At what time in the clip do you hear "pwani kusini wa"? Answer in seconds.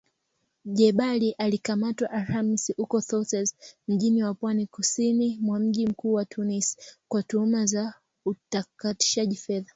4.33-5.59